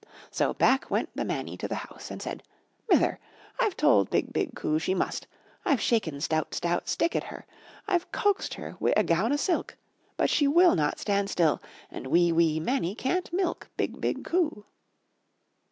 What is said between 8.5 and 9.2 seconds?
her wi' a